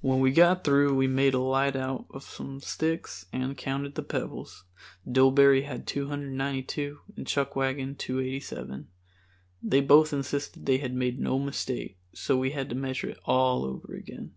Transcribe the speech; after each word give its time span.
When 0.00 0.20
we 0.20 0.30
got 0.30 0.62
through 0.62 0.94
we 0.94 1.08
made 1.08 1.34
a 1.34 1.40
light 1.40 1.74
out 1.74 2.06
of 2.10 2.22
some 2.22 2.60
sticks 2.60 3.26
and 3.32 3.58
counted 3.58 3.96
the 3.96 4.04
pebbles. 4.04 4.62
Dillbery 5.10 5.64
had 5.64 5.88
292 5.88 7.00
and 7.16 7.26
Chuckwagon 7.26 7.96
287. 7.98 8.86
They 9.60 9.80
both 9.80 10.12
insisted 10.12 10.66
they 10.66 10.78
had 10.78 10.94
made 10.94 11.18
no 11.18 11.40
mistake, 11.40 11.98
so 12.12 12.36
we 12.38 12.52
had 12.52 12.68
to 12.68 12.76
measure 12.76 13.08
it 13.08 13.18
all 13.24 13.64
over 13.64 13.94
again. 13.94 14.34